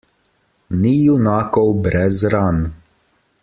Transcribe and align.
Ni 0.85 0.93
junakov 1.01 1.71
brez 1.89 2.19
ran. 2.37 2.67